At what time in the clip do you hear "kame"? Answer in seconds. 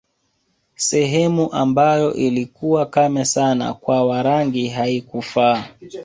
2.85-3.25